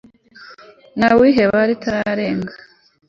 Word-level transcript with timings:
ntawiheba 0.97 1.57
ritararenga 1.69 2.53